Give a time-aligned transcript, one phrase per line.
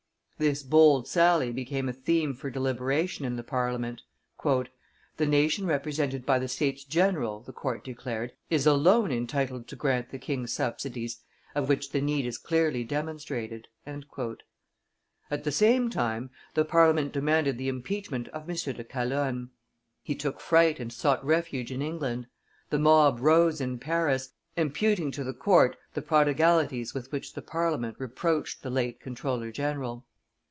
[0.41, 4.01] This bold sally became a theme for deliberation in the Parliament.
[4.43, 10.09] "The nation represented by the States general," the court declared, "is alone entitled to grant
[10.09, 11.21] the king subsidies
[11.53, 17.69] of which the need is clearly demonstrated." At the same time the Parliament demanded the
[17.69, 18.55] impeachment of M.
[18.55, 19.51] de Calonne;
[20.01, 22.25] he took fright and sought refuge in England.
[22.71, 27.97] The mob rose in Paris, imputing to the court the prodigalities with which the Parliament
[27.99, 30.03] reproached the late comptroller general.